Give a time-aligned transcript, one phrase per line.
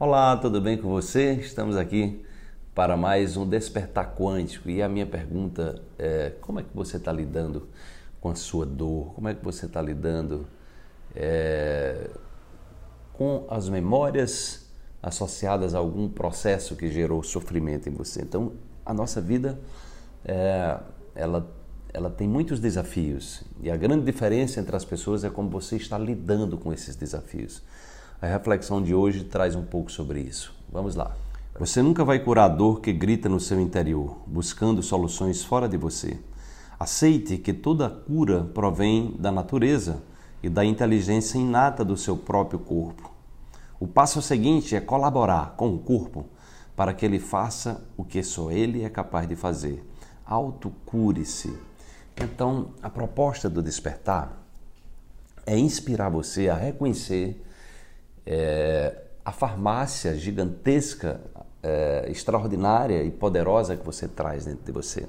[0.00, 1.32] Olá, tudo bem com você?
[1.32, 2.24] Estamos aqui
[2.72, 7.10] para mais um Despertar Quântico e a minha pergunta é: como é que você está
[7.10, 7.66] lidando
[8.20, 9.12] com a sua dor?
[9.14, 10.46] Como é que você está lidando
[11.16, 12.10] é,
[13.12, 14.70] com as memórias
[15.02, 18.22] associadas a algum processo que gerou sofrimento em você?
[18.22, 18.52] Então,
[18.86, 19.58] a nossa vida
[20.24, 20.78] é,
[21.12, 21.52] ela
[21.92, 25.98] ela tem muitos desafios e a grande diferença entre as pessoas é como você está
[25.98, 27.64] lidando com esses desafios.
[28.20, 30.52] A reflexão de hoje traz um pouco sobre isso.
[30.72, 31.14] Vamos lá.
[31.56, 35.76] Você nunca vai curar a dor que grita no seu interior, buscando soluções fora de
[35.76, 36.18] você.
[36.80, 40.02] Aceite que toda cura provém da natureza
[40.42, 43.08] e da inteligência inata do seu próprio corpo.
[43.78, 46.26] O passo seguinte é colaborar com o corpo
[46.74, 49.88] para que ele faça o que só ele é capaz de fazer.
[50.26, 51.56] Autocure-se.
[52.16, 54.42] Então, a proposta do despertar
[55.46, 57.44] é inspirar você a reconhecer
[58.30, 61.18] é, a farmácia gigantesca,
[61.62, 65.06] é, extraordinária e poderosa que você traz dentro de você.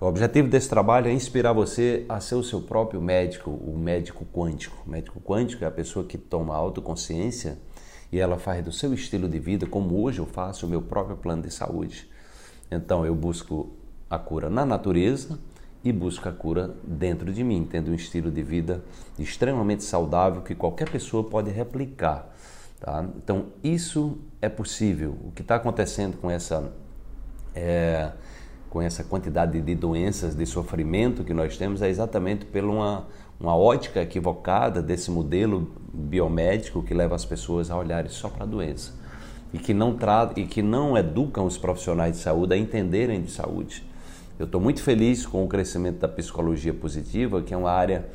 [0.00, 4.26] O objetivo desse trabalho é inspirar você a ser o seu próprio médico, o médico
[4.32, 4.82] quântico.
[4.84, 7.56] O médico quântico é a pessoa que toma autoconsciência
[8.10, 11.16] e ela faz do seu estilo de vida, como hoje eu faço o meu próprio
[11.16, 12.08] plano de saúde.
[12.70, 13.70] Então eu busco
[14.10, 15.38] a cura na natureza
[15.84, 18.82] e busco a cura dentro de mim, tendo um estilo de vida
[19.18, 22.34] extremamente saudável que qualquer pessoa pode replicar.
[22.80, 23.04] Tá?
[23.16, 25.16] Então isso é possível.
[25.24, 26.72] O que está acontecendo com essa
[27.54, 28.12] é,
[28.70, 33.06] com essa quantidade de doenças, de sofrimento que nós temos, é exatamente pela uma,
[33.40, 38.46] uma ótica equivocada desse modelo biomédico que leva as pessoas a olharem só para a
[38.46, 38.92] doença
[39.52, 43.30] e que não tra e que não educam os profissionais de saúde a entenderem de
[43.30, 43.84] saúde.
[44.38, 48.06] Eu estou muito feliz com o crescimento da psicologia positiva, que é uma área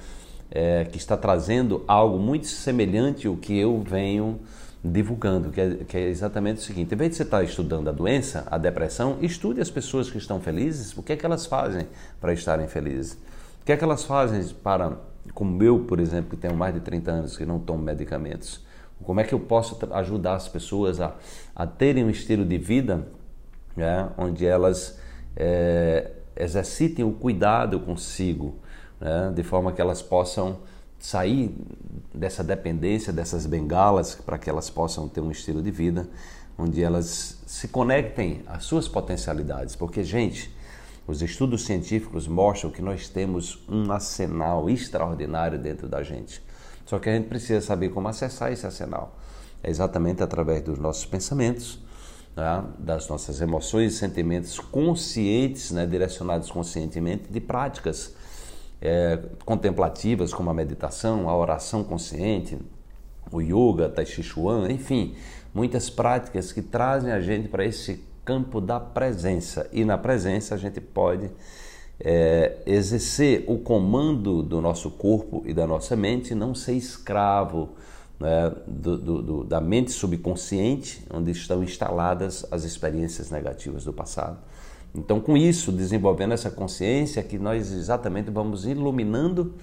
[0.49, 4.39] é, que está trazendo algo muito semelhante ao que eu venho
[4.81, 7.91] divulgando, que é, que é, exatamente o seguinte: em vez de você estar estudando a
[7.91, 11.87] doença, a depressão, estude as pessoas que estão felizes, o que é que elas fazem
[12.21, 13.13] para estarem felizes.
[13.61, 14.97] O que é que elas fazem para,
[15.33, 18.61] como eu, por exemplo, que tenho mais de 30 anos que não tomo medicamentos,
[19.03, 21.15] como é que eu posso ajudar as pessoas a,
[21.53, 23.05] a terem um estilo de vida
[23.75, 25.02] né, onde elas
[25.35, 28.55] é, exercitem o cuidado consigo,
[28.99, 30.59] né, de forma que elas possam
[30.99, 31.53] sair
[32.13, 36.07] dessa dependência, dessas bengalas, para que elas possam ter um estilo de vida
[36.57, 39.75] onde elas se conectem às suas potencialidades.
[39.75, 40.53] Porque, gente,
[41.07, 46.41] os estudos científicos mostram que nós temos um arsenal extraordinário dentro da gente.
[46.85, 49.17] Só que a gente precisa saber como acessar esse arsenal.
[49.61, 51.79] É exatamente através dos nossos pensamentos,
[52.35, 58.15] né, das nossas emoções e sentimentos conscientes, né, direcionados conscientemente, de práticas
[58.81, 62.57] é, contemplativas como a meditação, a oração consciente,
[63.31, 65.15] o yoga, tai chi chuan, enfim,
[65.53, 69.69] muitas práticas que trazem a gente para esse campo da presença.
[69.71, 71.31] E na presença a gente pode
[71.99, 77.69] é, exercer o comando do nosso corpo e da nossa mente, não ser escravo
[78.19, 84.37] né, do, do, do, da mente subconsciente, onde estão instaladas as experiências negativas do passado.
[84.95, 89.55] Então, com isso, desenvolvendo essa consciência, que nós exatamente vamos iluminando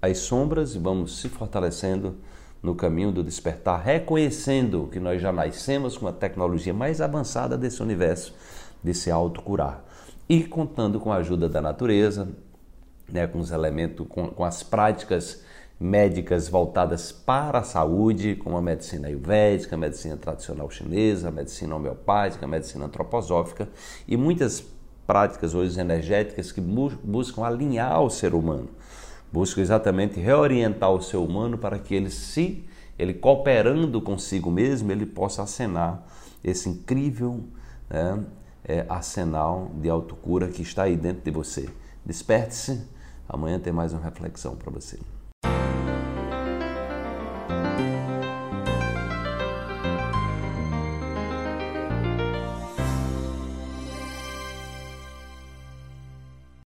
[0.00, 2.16] as sombras e vamos se fortalecendo
[2.62, 7.82] no caminho do despertar, reconhecendo que nós já nascemos com a tecnologia mais avançada desse
[7.82, 8.34] universo
[8.82, 9.84] de se autocurar
[10.28, 12.28] e contando com a ajuda da natureza,
[13.08, 15.42] né, com os elementos, com, com as práticas
[15.82, 21.74] médicas voltadas para a saúde, como a medicina ayurvédica, a medicina tradicional chinesa, a medicina
[21.74, 23.68] homeopática, a medicina antroposófica
[24.06, 24.64] e muitas
[25.06, 28.68] práticas hoje energéticas que buscam alinhar o ser humano,
[29.32, 32.64] buscam exatamente reorientar o ser humano para que ele se
[32.98, 36.06] ele cooperando consigo mesmo, ele possa acenar
[36.44, 37.42] esse incrível
[37.88, 38.24] né,
[38.64, 41.68] é, arsenal de autocura que está aí dentro de você.
[42.04, 42.80] Desperte-se,
[43.28, 44.98] amanhã tem mais uma reflexão para você.